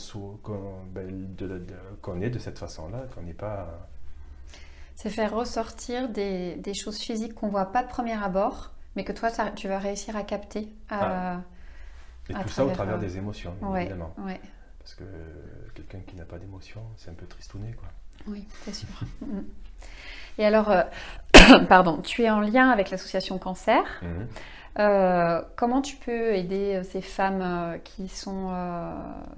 ben, 0.93 2.21
est 2.21 2.29
de 2.29 2.39
cette 2.39 2.59
façon-là, 2.59 3.05
qu'on 3.13 3.21
n'est 3.21 3.33
pas... 3.33 3.87
C'est 4.95 5.09
faire 5.09 5.33
ressortir 5.33 6.09
des, 6.09 6.73
choses 6.73 6.97
physiques 6.97 7.35
qu'on 7.35 7.47
ne 7.47 7.51
voit 7.51 7.71
pas 7.71 7.83
de 7.83 7.87
premier 7.87 8.21
abord, 8.21 8.71
mais 8.95 9.03
que 9.03 9.11
toi, 9.11 9.29
tu 9.55 9.67
vas 9.67 9.79
réussir 9.79 10.15
à 10.15 10.23
capter. 10.23 10.67
Ah. 10.89 11.41
Et 12.29 12.33
tout 12.33 12.49
ça 12.49 12.65
au 12.65 12.71
travers 12.71 12.95
euh, 12.95 12.99
des 12.99 13.17
émotions, 13.17 13.55
évidemment. 13.75 14.13
Parce 14.79 14.95
que 14.95 15.03
quelqu'un 15.75 15.99
qui 15.99 16.15
n'a 16.15 16.25
pas 16.25 16.39
d'émotion, 16.39 16.81
c'est 16.97 17.11
un 17.11 17.13
peu 17.13 17.25
tristouné, 17.25 17.73
quoi. 17.73 17.89
Oui, 18.27 18.47
c'est 18.63 18.73
sûr. 18.73 18.87
Mm. 19.21 19.41
Et 20.39 20.45
alors, 20.45 20.69
euh, 20.69 20.83
pardon, 21.69 21.97
tu 22.01 22.23
es 22.23 22.29
en 22.29 22.39
lien 22.39 22.69
avec 22.69 22.91
l'association 22.91 23.37
Cancer. 23.39 23.83
Mhm. 24.01 24.27
Euh, 24.79 25.41
comment 25.55 25.81
tu 25.81 25.95
peux 25.95 26.35
aider 26.35 26.75
euh, 26.75 26.83
ces 26.83 27.01
femmes 27.01 27.41
euh, 27.41 27.77
qui 27.79 28.07
sont 28.07 28.51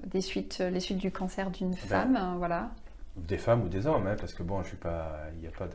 des 0.05 0.22
suites, 0.22 0.60
les 0.60 0.79
suites 0.79 0.98
du 0.98 1.12
cancer 1.12 1.50
d'une 1.50 1.72
ben, 1.72 1.77
femme, 1.77 2.36
voilà 2.38 2.72
Des 3.15 3.38
femmes 3.38 3.63
ou 3.63 3.69
des 3.69 3.88
hommes, 3.88 4.08
hein, 4.08 4.15
parce 4.19 4.34
que 4.34 4.43
bon, 4.43 4.62
je 4.63 4.69
suis 4.69 4.77
pas, 4.77 5.17
il 5.36 5.41
n'y 5.41 5.48
a 5.48 5.51
pas 5.51 5.67
de. 5.67 5.74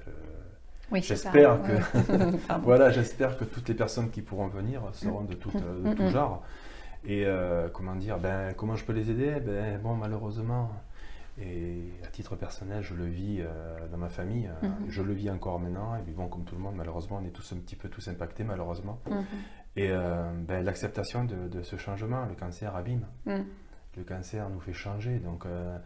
Oui, 0.90 1.00
j'espère 1.02 1.59
que 1.62 2.52
voilà, 2.62 2.90
j'espère 2.90 3.38
que 3.38 3.44
toutes 3.44 3.68
les 3.68 3.75
personnes 3.75 4.11
qui 4.11 4.21
pourront 4.21 4.49
venir 4.49 4.83
seront 4.92 5.23
de, 5.23 5.33
tout, 5.33 5.50
de 5.50 5.59
mm, 5.59 5.94
tout 5.94 6.02
mm, 6.02 6.06
mm. 6.06 6.11
genre. 6.11 6.42
Et 7.06 7.26
comment 7.73 7.94
dire, 7.97 8.18
ben 8.18 8.52
comment 8.56 8.76
je 8.76 8.85
peux 8.85 8.92
les 8.92 9.11
aider? 9.11 9.40
Ben 9.40 9.78
bon, 9.83 9.94
malheureusement, 9.94 10.71
et 11.38 11.83
à 12.05 12.09
titre 12.09 12.37
personnel, 12.37 12.83
je 12.83 12.95
le 12.95 13.07
vis 13.07 13.43
dans 13.91 13.99
ma 13.99 14.09
famille. 14.09 14.49
Je 14.88 15.03
le 15.03 15.12
vis 15.12 15.31
encore 15.31 15.59
maintenant. 15.59 15.97
Et 15.97 16.03
puis 16.03 16.12
bon, 16.12 16.29
comme 16.29 16.45
tout 16.45 16.55
le 16.55 16.61
monde, 16.61 16.76
malheureusement, 16.76 17.19
on 17.21 17.26
est 17.26 17.31
tous 17.31 17.53
un 17.53 17.57
petit 17.57 17.76
peu 17.76 17.88
tous 17.88 18.07
impactés, 18.09 18.45
malheureusement. 18.45 19.00
Et 19.76 19.91
euh, 19.91 20.31
ben, 20.37 20.64
l'acceptation 20.64 21.25
de, 21.25 21.62
ce 21.62 21.76
changement, 21.76 22.25
le 22.26 22.35
cancer 22.35 22.75
abîme. 22.76 23.07
Mm. 23.26 23.41
Le 23.97 24.05
cancer 24.05 24.49
nous 24.50 24.61
fait 24.61 24.73
changer. 24.73 25.19
Donc, 25.19 25.47
euh, 25.47 25.79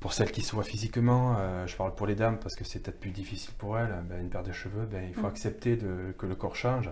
pour 0.00 0.12
celles 0.12 0.30
qui 0.30 0.42
se 0.42 0.54
voient 0.54 0.64
physiquement, 0.64 1.36
euh, 1.38 1.66
je 1.66 1.76
parle 1.76 1.94
pour 1.94 2.06
les 2.06 2.14
dames 2.14 2.38
parce 2.38 2.54
que 2.54 2.64
c'est 2.64 2.80
peut-être 2.80 3.00
plus 3.00 3.10
difficile 3.10 3.54
pour 3.54 3.78
elles, 3.78 3.94
ben, 4.08 4.20
une 4.20 4.30
paire 4.30 4.42
de 4.42 4.52
cheveux, 4.52 4.86
ben, 4.86 5.04
il 5.08 5.14
faut 5.14 5.26
accepter 5.26 5.76
de, 5.76 6.14
que 6.18 6.26
le 6.26 6.34
corps 6.34 6.56
change. 6.56 6.90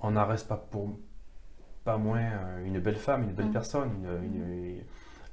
On 0.00 0.10
n'en 0.10 0.26
reste 0.26 0.48
pas 0.48 0.56
pour 0.56 0.98
pas 1.84 1.98
moins 1.98 2.58
une 2.64 2.80
belle 2.80 2.96
femme, 2.96 3.22
une 3.22 3.32
belle 3.32 3.50
personne. 3.50 3.90
Une, 4.22 4.82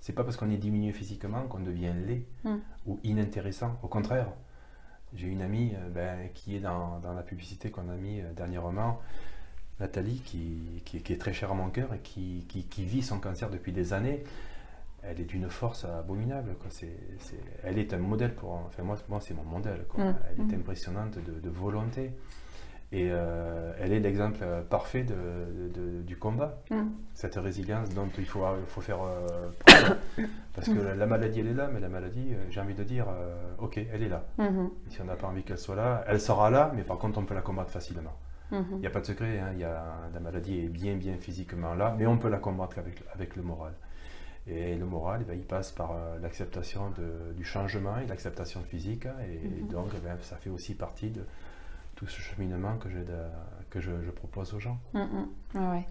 c'est 0.03 0.12
pas 0.12 0.25
parce 0.25 0.36
qu'on 0.36 0.51
est 0.51 0.57
diminué 0.57 0.91
physiquement 0.91 1.43
qu'on 1.43 1.62
devient 1.62 1.93
laid 2.05 2.25
ou 2.86 3.00
inintéressant. 3.05 3.79
Au 3.83 3.88
contraire, 3.88 4.27
j'ai 5.15 5.27
une 5.27 5.41
amie 5.41 5.72
euh, 5.75 5.89
ben, 5.89 6.29
qui 6.33 6.57
est 6.57 6.60
dans, 6.60 7.00
dans, 7.00 7.13
la 7.13 7.24
publicité 7.24 7.72
qu'on 7.72 7.88
a 7.88 7.95
mis 7.95 8.19
euh, 8.19 8.33
dernièrement, 8.36 9.00
Nathalie, 9.79 10.19
qui, 10.25 10.81
qui, 10.83 10.98
est 10.98 11.17
très 11.17 11.31
chère 11.31 11.51
à 11.51 11.53
mon 11.53 11.69
cœur 11.69 11.93
et 11.93 12.00
qui, 12.00 12.45
qui, 12.50 12.83
vit 12.83 13.01
son 13.01 13.17
cancer 13.19 13.50
depuis 13.50 13.72
des 13.72 13.93
années. 13.93 14.25
elle 15.03 15.22
est 15.22 15.25
d'une 15.25 15.50
force 15.50 15.86
abominable. 15.86 16.57
Quoi. 16.60 16.69
elle 17.63 17.79
est 17.79 17.93
un 17.93 18.00
modèle 18.00 18.36
pour. 18.36 18.51
Enfin, 18.51 18.83
moi, 18.83 18.98
moi 19.07 19.22
c'est 19.22 19.33
mon 19.33 19.45
modèle. 19.45 19.86
Quoi. 19.88 20.03
Mm. 20.03 20.15
Elle 20.31 20.39
est 20.41 20.51
Mm. 20.51 20.60
impressionnante 20.60 21.17
de, 21.17 21.50
volonté. 21.50 22.12
Et 22.95 23.09
euh, 23.09 23.73
elle 23.81 23.91
est 23.91 24.00
l'exemple 24.00 24.38
parfait 24.69 25.03
de, 25.03 26.03
du 26.03 26.15
combat. 26.15 26.59
Mm. 26.69 26.89
Cette 27.15 27.35
résilience 27.35 27.89
dont 27.89 28.07
il 28.19 28.25
faut, 28.25 28.41
il 28.59 28.67
faut 28.67 28.81
faire 28.81 29.00
euh, 29.01 29.50
preuve. 29.65 29.97
Parce 30.53 30.67
que 30.69 30.79
la, 30.79 31.05
maladie, 31.07 31.39
elle 31.39 31.47
est 31.47 31.53
là, 31.55 31.69
mais 31.73 31.79
la 31.79 31.89
maladie, 31.89 32.33
euh, 32.33 32.45
j'ai 32.51 32.62
envie 32.62 32.75
de 32.75 32.83
dire, 32.83 33.07
euh, 33.09 33.33
ok, 33.57 33.77
elle 33.91 34.03
est 34.03 34.09
là. 34.09 34.23
Mm-hmm. 34.38 34.69
Si 34.89 35.01
on 35.01 35.05
n'a 35.05 35.15
pas 35.15 35.25
envie 35.25 35.41
qu'elle 35.41 35.57
soit 35.57 35.75
là, 35.75 36.03
elle 36.07 36.21
sera 36.21 36.51
là, 36.51 36.71
mais 36.75 36.83
par 36.83 37.00
contre, 37.00 37.17
on 37.17 37.25
peut 37.25 37.33
la 37.33 37.41
combattre 37.41 37.71
facilement. 37.71 38.13
Mm-hmm. 38.51 38.63
Il 38.73 38.79
n'y 38.81 38.88
a 38.88 38.91
pas 38.91 39.01
de 39.01 39.07
secret, 39.07 39.39
hein, 39.39 39.53
y 39.57 39.63
a, 39.63 39.83
la 40.13 40.19
maladie 40.19 40.59
est 40.59 40.69
bien, 40.69 40.95
bien 40.95 41.15
physiquement 41.19 41.73
là, 41.73 41.95
mais 41.97 42.05
on 42.05 42.19
peut 42.19 42.29
la 42.29 42.38
combattre 42.38 42.77
avec, 42.77 43.01
avec 43.12 43.35
le 43.35 43.41
moral. 43.41 43.73
Et 44.45 44.75
le 44.75 44.85
moral, 44.85 45.21
eh 45.23 45.25
ben, 45.25 45.35
il 45.35 45.45
passe 45.45 45.71
par 45.71 45.95
l'acceptation 46.21 46.93
du 47.35 47.45
changement 47.45 47.97
et 47.97 48.05
l'acceptation 48.05 48.62
physique. 48.62 49.05
Et, 49.05 49.47
Mhm. 49.47 49.67
donc, 49.69 49.88
eh 49.95 50.00
ben, 50.05 50.17
ça 50.21 50.35
fait 50.35 50.50
aussi 50.50 50.75
partie 50.75 51.09
de 51.09 51.21
ce 52.07 52.22
cheminement 52.22 52.77
que, 52.77 52.88
que 53.69 53.79
je, 53.79 53.91
propose 54.12 54.53
aux 54.53 54.60
gens. 54.60 54.77
Mhm. 54.93 55.27
Ouais. 55.55 55.86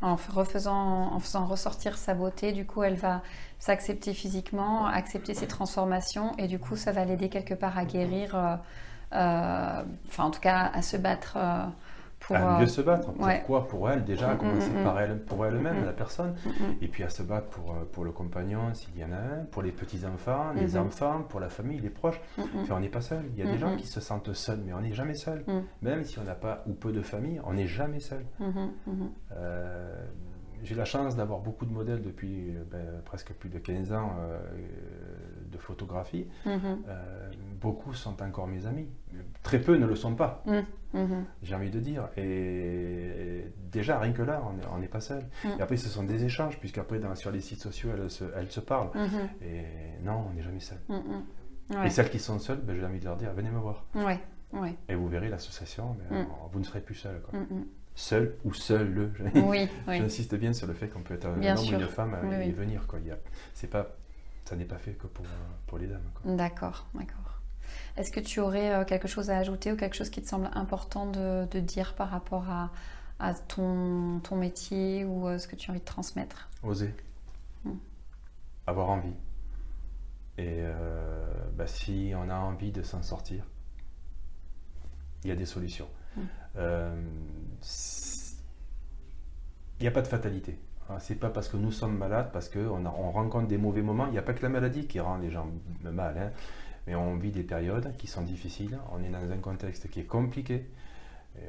En, 0.00 0.14
refaisant, 0.14 1.12
en 1.12 1.18
faisant 1.18 1.44
ressortir 1.44 1.98
sa 1.98 2.14
beauté, 2.14 2.52
du 2.52 2.64
coup, 2.64 2.82
elle 2.82 2.94
va 2.94 3.22
s'accepter 3.58 4.14
physiquement, 4.14 4.86
accepter 4.86 5.34
ses 5.34 5.48
transformations, 5.48 6.36
et 6.38 6.46
du 6.46 6.58
coup, 6.58 6.76
ça 6.76 6.92
va 6.92 7.04
l'aider 7.04 7.28
quelque 7.28 7.54
part 7.54 7.76
à 7.76 7.84
guérir, 7.84 8.36
euh, 8.36 8.56
euh, 9.14 9.82
enfin, 10.06 10.24
en 10.24 10.30
tout 10.30 10.40
cas, 10.40 10.70
à 10.72 10.82
se 10.82 10.96
battre 10.96 11.36
pour, 12.28 12.36
à 12.36 12.60
mieux 12.60 12.66
se 12.66 12.80
battre. 12.82 13.12
Pourquoi 13.12 13.66
Pour 13.66 13.90
elle, 13.90 14.04
déjà, 14.04 14.30
à 14.30 14.34
mm, 14.34 14.38
commencer 14.38 14.70
mm, 14.70 14.84
par 14.84 15.00
elle, 15.00 15.18
pour 15.24 15.46
elle-même, 15.46 15.84
la 15.84 15.92
personne, 15.92 16.34
mm, 16.44 16.82
et 16.82 16.88
puis 16.88 17.02
à 17.02 17.08
se 17.08 17.22
battre 17.22 17.48
pour, 17.48 17.72
euh, 17.72 17.84
pour 17.90 18.04
le 18.04 18.12
compagnon, 18.12 18.74
s'il 18.74 18.98
y 18.98 19.04
en 19.04 19.12
a 19.12 19.16
un, 19.16 19.44
pour 19.50 19.62
les 19.62 19.72
petits-enfants, 19.72 20.52
les 20.54 20.74
mm-hmm. 20.74 20.78
enfants, 20.78 21.22
pour 21.28 21.40
la 21.40 21.48
famille, 21.48 21.80
les 21.80 21.90
proches. 21.90 22.20
Enfin, 22.38 22.76
on 22.76 22.80
n'est 22.80 22.88
pas 22.88 23.00
seul. 23.00 23.24
Il 23.32 23.42
y 23.42 23.48
a 23.48 23.50
des 23.50 23.58
gens 23.58 23.74
qui 23.76 23.86
se 23.86 24.00
sentent 24.00 24.32
seuls, 24.34 24.60
mais 24.64 24.72
on 24.74 24.80
n'est 24.80 24.92
jamais 24.92 25.14
seul. 25.14 25.42
Mm. 25.46 25.60
Même 25.82 26.04
si 26.04 26.18
on 26.18 26.24
n'a 26.24 26.34
pas 26.34 26.62
ou 26.66 26.72
peu 26.72 26.92
de 26.92 27.00
famille, 27.00 27.40
on 27.44 27.54
n'est 27.54 27.66
jamais 27.66 28.00
seul. 28.00 28.24
Euh, 29.32 30.04
j'ai 30.62 30.74
la 30.74 30.84
chance 30.84 31.16
d'avoir 31.16 31.40
beaucoup 31.40 31.66
de 31.66 31.72
modèles 31.72 32.02
depuis 32.02 32.50
euh, 32.50 32.64
ben, 32.70 33.00
presque 33.04 33.32
plus 33.32 33.48
de 33.48 33.58
15 33.58 33.92
ans 33.92 34.12
euh, 34.18 34.38
de 35.50 35.58
photographie. 35.58 36.26
Mm-hmm. 36.46 36.76
Euh, 36.88 37.30
beaucoup 37.60 37.94
sont 37.94 38.22
encore 38.22 38.46
mes 38.46 38.66
amis. 38.66 38.88
Très 39.42 39.60
peu 39.60 39.76
ne 39.76 39.86
le 39.86 39.96
sont 39.96 40.14
pas, 40.14 40.44
mm-hmm. 40.46 41.24
j'ai 41.42 41.54
envie 41.54 41.70
de 41.70 41.80
dire. 41.80 42.08
Et, 42.16 43.44
déjà, 43.70 43.98
rien 43.98 44.12
que 44.12 44.22
là, 44.22 44.42
on 44.72 44.78
n'est 44.78 44.88
pas 44.88 45.00
seul. 45.00 45.24
Et 45.58 45.62
après, 45.62 45.76
ce 45.76 45.88
sont 45.88 46.04
des 46.04 46.24
échanges, 46.24 46.58
puisqu'après, 46.58 47.00
sur 47.14 47.30
les 47.30 47.40
sites 47.40 47.60
sociaux, 47.60 47.90
elles 47.94 48.10
se, 48.10 48.24
elles 48.36 48.50
se 48.50 48.60
parlent. 48.60 48.90
Et 49.42 49.64
non, 50.02 50.26
on 50.30 50.34
n'est 50.34 50.42
jamais 50.42 50.60
seul. 50.60 50.78
Ouais. 50.88 51.86
Et 51.86 51.90
celles 51.90 52.10
qui 52.10 52.18
sont 52.18 52.38
seules, 52.38 52.60
ben, 52.62 52.76
j'ai 52.78 52.86
envie 52.86 52.98
de 52.98 53.04
leur 53.04 53.16
dire, 53.16 53.32
venez 53.34 53.50
me 53.50 53.58
voir. 53.58 53.84
Ouais. 53.94 54.18
Ouais. 54.54 54.74
Et 54.88 54.94
vous 54.94 55.08
verrez 55.08 55.28
l'association, 55.28 55.96
ben, 56.10 56.26
vous 56.50 56.58
ne 56.58 56.64
serez 56.64 56.80
plus 56.80 56.94
seul. 56.94 57.20
Quoi. 57.20 57.40
Seul 57.94 58.36
ou 58.44 58.54
seul 58.54 58.94
le. 58.94 59.12
Oui, 59.34 59.68
oui. 59.88 59.98
J'insiste 59.98 60.36
bien 60.36 60.52
sur 60.52 60.68
le 60.68 60.72
fait 60.72 60.86
qu'on 60.86 61.00
peut 61.00 61.14
être 61.14 61.26
un 61.26 61.36
Bien 61.36 61.56
homme 61.56 61.64
sûr. 61.64 61.78
ou 61.78 61.80
une 61.80 61.88
femme 61.88 62.16
Oui, 62.22 62.32
et 62.32 62.38
oui. 62.38 62.50
venir. 62.52 62.82
A, 62.82 63.14
c'est 63.54 63.66
pas, 63.66 63.96
ça 64.48 64.56
n'est 64.56 64.64
pas 64.64 64.78
fait 64.78 64.92
que 64.92 65.06
pour, 65.06 65.26
pour 65.66 65.76
les 65.76 65.86
dames. 65.86 66.10
D'accord, 66.24 66.86
d'accord. 66.94 67.42
Est-ce 67.98 68.10
que 68.10 68.20
tu 68.20 68.40
aurais 68.40 68.72
euh, 68.72 68.84
quelque 68.86 69.06
chose 69.06 69.28
à 69.28 69.36
ajouter 69.36 69.70
ou 69.72 69.76
quelque 69.76 69.94
chose 69.94 70.08
qui 70.08 70.22
te 70.22 70.26
semble 70.26 70.48
important 70.54 71.04
de, 71.04 71.46
de 71.50 71.60
dire 71.60 71.94
par 71.94 72.08
rapport 72.08 72.48
à, 72.48 72.70
à 73.18 73.34
ton, 73.34 74.20
ton 74.20 74.36
métier 74.36 75.04
ou 75.04 75.28
euh, 75.28 75.36
ce 75.36 75.46
que 75.46 75.54
tu 75.54 75.70
as 75.70 75.72
envie 75.72 75.80
de 75.80 75.84
transmettre? 75.84 76.48
Oser. 76.62 76.94
Mm. 77.64 77.72
Avoir 78.66 78.88
envie. 78.88 79.12
Et 80.38 80.60
euh, 80.62 81.26
bah, 81.54 81.66
si 81.66 82.12
on 82.16 82.30
a 82.30 82.36
envie 82.36 82.72
de 82.72 82.82
s'en 82.82 83.02
sortir, 83.02 83.44
il 85.24 85.28
y 85.28 85.32
a 85.32 85.36
des 85.36 85.46
solutions. 85.46 85.88
Mm. 86.16 86.20
Euh, 86.56 87.02
il 89.80 89.82
n'y 89.82 89.88
a 89.88 89.92
pas 89.92 90.02
de 90.02 90.08
fatalité. 90.08 90.58
Hein, 90.88 90.98
C'est 91.00 91.14
pas 91.16 91.30
parce 91.30 91.48
que 91.48 91.56
nous 91.56 91.72
sommes 91.72 91.96
malades, 91.96 92.30
parce 92.32 92.48
qu'on 92.48 92.84
on 92.86 93.10
rencontre 93.10 93.46
des 93.46 93.58
mauvais 93.58 93.82
moments. 93.82 94.06
Il 94.06 94.12
n'y 94.12 94.18
a 94.18 94.22
pas 94.22 94.32
que 94.34 94.42
la 94.42 94.48
maladie 94.48 94.86
qui 94.86 95.00
rend 95.00 95.18
les 95.18 95.30
gens 95.30 95.48
mal. 95.82 96.16
hein. 96.18 96.30
Mais 96.86 96.94
on 96.94 97.16
vit 97.16 97.30
des 97.30 97.42
périodes 97.42 97.94
qui 97.98 98.06
sont 98.06 98.22
difficiles. 98.22 98.78
On 98.92 99.02
est 99.02 99.10
dans 99.10 99.30
un 99.30 99.38
contexte 99.38 99.90
qui 99.90 100.00
est 100.00 100.04
compliqué. 100.06 100.66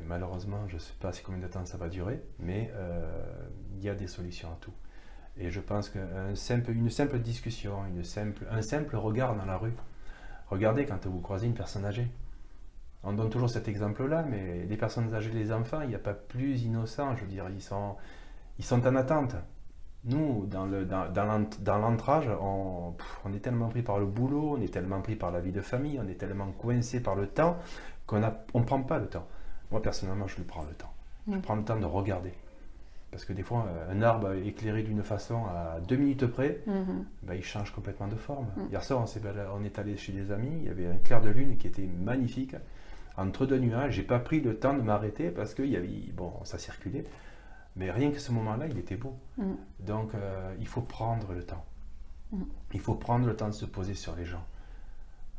Malheureusement, 0.06 0.68
je 0.68 0.76
ne 0.76 0.80
sais 0.80 0.94
pas 1.00 1.12
si 1.14 1.24
combien 1.24 1.42
de 1.42 1.48
temps 1.48 1.66
ça 1.66 1.78
va 1.78 1.90
durer, 1.90 2.22
mais 2.40 2.72
euh, 2.76 3.10
il 3.78 3.84
y 3.84 3.90
a 3.90 3.96
des 3.96 4.08
solutions 4.08 4.50
à 4.50 4.58
tout. 4.62 4.74
Et 5.38 5.50
je 5.50 5.60
pense 5.60 5.90
qu'une 5.90 6.36
simple, 6.36 7.20
discussion, 7.20 7.80
un 8.52 8.62
simple 8.62 8.96
regard 8.98 9.36
dans 9.36 9.46
la 9.46 9.58
rue, 9.58 9.74
regardez 10.50 10.86
quand 10.86 11.08
vous 11.08 11.22
croisez 11.22 11.48
une 11.48 11.54
personne 11.56 11.86
âgée. 11.86 12.08
On 13.04 13.14
donne 13.14 13.30
toujours 13.30 13.50
cet 13.50 13.68
exemple-là, 13.68 14.24
mais 14.24 14.66
les 14.66 14.78
personnes 14.78 15.14
âgées, 15.14 15.32
les 15.32 15.52
enfants, 15.52 15.82
il 15.82 15.90
n'y 15.90 15.96
a 15.96 16.00
pas 16.00 16.14
plus 16.14 16.62
innocent. 16.64 17.16
Je 17.16 17.22
veux 17.22 17.28
dire, 17.28 17.46
ils 17.50 17.62
sont, 17.62 17.96
ils 18.58 18.66
sont 18.66 18.86
en 18.86 18.96
attente. 18.96 19.36
Nous, 20.06 20.46
dans, 20.46 20.66
le, 20.66 20.86
dans, 20.86 21.12
dans 21.12 21.78
l'entrage, 21.78 22.30
on, 22.42 22.96
on, 23.26 23.34
est 23.34 23.40
tellement 23.40 23.68
pris 23.68 23.82
par 23.82 24.00
le 24.00 24.06
boulot, 24.06 24.56
on 24.58 24.62
est 24.62 24.74
tellement 24.74 25.02
pris 25.02 25.16
par 25.16 25.32
la 25.32 25.42
vie 25.42 25.52
de 25.52 25.62
famille, 25.62 26.00
on 26.02 26.08
est 26.08 26.16
tellement 26.16 26.52
coincé 26.52 27.02
par 27.02 27.16
le 27.16 27.28
temps 27.28 27.58
qu'on 28.06 28.20
ne 28.20 28.28
on 28.54 28.64
prend 28.64 28.82
pas 28.82 28.98
le 28.98 29.08
temps. 29.08 29.28
Moi, 29.72 29.82
personnellement, 29.82 30.28
je 30.28 30.38
le 30.38 30.44
prends 30.44 30.64
le 30.64 30.74
temps. 30.74 30.94
Je 31.32 31.38
prends 31.38 31.56
le 31.56 31.64
temps 31.64 31.80
de 31.80 31.86
regarder. 31.86 32.34
Parce 33.12 33.26
que 33.26 33.34
des 33.34 33.42
fois, 33.44 33.66
un 33.90 34.02
arbre 34.02 34.34
éclairé 34.34 34.84
d'une 34.84 35.02
façon 35.02 35.46
à 35.46 35.80
deux 35.80 35.96
minutes 35.96 36.28
près, 36.28 36.62
Mhm. 36.68 37.06
bah, 37.24 37.36
il 37.36 37.44
change 37.44 37.72
complètement 37.72 38.08
de 38.08 38.16
forme. 38.16 38.48
Mm. 38.56 38.62
Hier 38.72 38.84
soir, 38.84 39.06
on, 39.54 39.64
est 39.64 39.80
allé 39.80 39.98
chez 39.98 40.12
des 40.12 40.32
amis, 40.32 40.52
il 40.58 40.66
y 40.66 40.70
avait 40.70 40.86
un 40.86 40.98
clair 40.98 41.20
de 41.22 41.30
lune 41.30 41.58
qui 41.58 41.68
était 41.68 41.88
magnifique. 42.02 42.56
Entre 43.18 43.46
deux 43.46 43.58
nuages, 43.58 43.94
j'ai 43.96 44.04
pas 44.04 44.20
pris 44.20 44.42
le 44.42 44.58
temps 44.58 44.74
de 44.74 44.82
m'arrêter 44.82 45.32
parce 45.32 45.54
que 45.54 45.64
y 45.64 45.76
avait, 45.76 46.12
bon, 46.14 46.32
ça 46.44 46.58
circulait. 46.60 47.04
Mais 47.76 47.92
rien 47.92 48.12
que 48.12 48.20
ce 48.20 48.32
moment-là, 48.32 48.68
il 48.68 48.78
était 48.78 48.96
beau. 48.96 49.16
Mm. 49.38 49.44
Donc, 49.80 50.14
euh, 50.14 50.54
il 50.60 50.68
faut 50.68 50.82
prendre 50.82 51.34
le 51.34 51.44
temps. 51.44 51.66
Il 52.74 52.80
faut 52.80 52.94
prendre 52.94 53.26
le 53.26 53.36
temps 53.36 53.48
de 53.48 53.54
se 53.54 53.66
poser 53.66 53.96
sur 53.96 54.16
les 54.16 54.26
gens. 54.26 54.44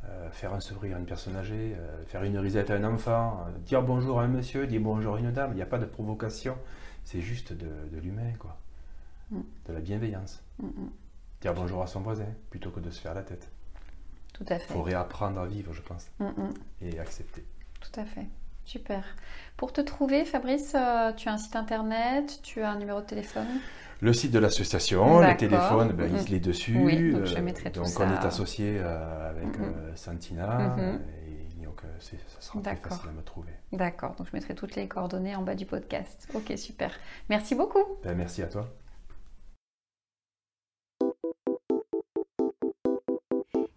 Euh, 0.09 0.31
faire 0.31 0.55
un 0.55 0.61
sourire 0.61 0.97
à 0.97 0.99
une 0.99 1.05
personne 1.05 1.37
âgée, 1.37 1.77
euh, 1.79 2.03
faire 2.07 2.25
une 2.25 2.39
risette 2.39 2.71
à 2.71 2.75
un 2.75 2.85
enfant, 2.85 3.45
euh, 3.47 3.59
dire 3.67 3.83
bonjour 3.83 4.19
à 4.19 4.25
un 4.25 4.29
monsieur, 4.29 4.67
dire 4.67 4.81
bonjour 4.81 5.17
à 5.17 5.19
une 5.19 5.31
dame. 5.31 5.51
Il 5.53 5.57
n'y 5.57 5.63
a 5.63 5.67
pas 5.67 5.79
de 5.79 5.85
provocation. 5.85 6.57
C'est 7.11 7.21
juste 7.21 7.53
de, 7.53 7.67
de 7.93 7.99
l'humain, 7.99 8.33
quoi. 8.39 8.57
Mm. 9.33 9.41
De 9.67 9.73
la 9.73 9.81
bienveillance. 9.81 10.41
Mm, 10.61 10.67
mm. 10.67 10.91
Dire 11.41 11.55
bonjour 11.55 11.83
à 11.83 11.89
son 11.89 12.03
voisin 12.03 12.27
plutôt 12.51 12.71
que 12.71 12.79
de 12.79 12.91
se 12.91 13.01
faire 13.01 13.15
la 13.15 13.23
tête. 13.23 13.51
Tout 14.33 14.45
à 14.49 14.55
Il 14.55 14.61
fait. 14.61 14.73
faut 14.73 14.83
réapprendre 14.83 15.41
à 15.41 15.47
vivre, 15.47 15.73
je 15.73 15.83
pense, 15.83 16.09
et 16.81 17.01
accepter. 17.01 17.45
Tout 17.81 18.01
à 18.01 18.05
fait. 18.05 18.27
Super. 18.65 19.03
Pour 19.57 19.73
te 19.73 19.81
trouver, 19.81 20.25
Fabrice, 20.25 20.75
euh, 20.77 21.13
tu 21.15 21.29
as 21.29 21.33
un 21.33 21.39
site 21.39 21.57
internet, 21.57 22.39
tu 22.45 22.63
as 22.63 22.71
un 22.71 22.79
numéro 22.79 23.01
de 23.01 23.07
téléphone? 23.07 23.47
Le 24.01 24.13
site 24.13 24.31
de 24.31 24.39
l'association, 24.39 25.19
le 25.21 25.37
téléphone, 25.37 25.93
ben, 25.93 26.11
il 26.29 26.35
est 26.35 26.41
dessus. 26.41 26.79
Oui, 26.79 27.13
donc 27.13 27.25
je 27.25 27.35
Euh, 27.37 27.43
mettrai 27.43 27.73
tout 27.73 27.81
donc 27.81 27.89
ça. 27.89 28.05
on 28.07 28.11
est 28.13 28.25
associé 28.25 28.77
euh, 28.79 29.31
avec 29.31 29.59
euh, 29.59 29.95
Santina, 29.97 30.77
et 30.79 31.20
donc 31.83 31.91
euh, 31.91 32.17
ça 32.29 32.41
sera 32.41 32.61
D'accord. 32.61 32.93
facile 32.93 33.11
à 33.11 33.13
me 33.13 33.23
trouver. 33.23 33.53
D'accord, 33.73 34.15
donc 34.17 34.27
je 34.29 34.33
mettrai 34.33 34.55
toutes 34.55 34.77
les 34.77 34.89
coordonnées 34.89 35.37
en 35.37 35.43
bas 35.43 35.55
du 35.55 35.67
podcast. 35.67 36.29
Ok, 36.35 36.53
super. 36.57 36.93
Merci 37.29 37.55
beaucoup. 37.55 37.85
Ben, 38.03 38.17
merci 38.17 38.43
à 38.43 38.47
toi. 38.47 38.69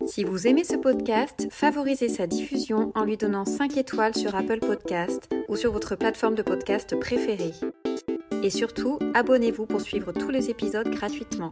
Si 0.06 0.24
vous 0.24 0.48
aimez 0.48 0.64
ce 0.64 0.76
podcast, 0.76 1.48
favorisez 1.50 2.10
sa 2.10 2.28
diffusion 2.28 2.92
en 2.94 3.04
lui 3.04 3.18
donnant 3.18 3.46
5 3.46 3.78
étoiles 3.78 4.16
sur 4.16 4.36
Apple 4.36 4.60
Podcast 4.60 5.30
ou 5.48 5.56
sur 5.56 5.72
votre 5.72 5.96
plateforme 5.96 6.36
de 6.36 6.44
podcast 6.44 7.00
préférée. 7.00 7.54
Et 8.44 8.50
surtout, 8.50 9.00
abonnez-vous 9.16 9.66
pour 9.66 9.82
suivre 9.82 10.12
tous 10.12 10.30
les 10.30 10.50
épisodes 10.50 10.90
gratuitement. 10.90 11.52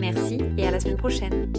Merci 0.00 0.38
et 0.56 0.66
à 0.66 0.70
la 0.70 0.80
semaine 0.80 0.96
prochaine. 0.96 1.52